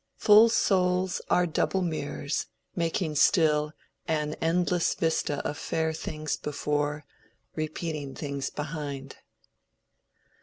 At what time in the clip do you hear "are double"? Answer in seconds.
1.29-1.83